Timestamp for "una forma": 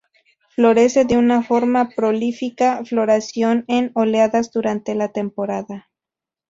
1.15-1.89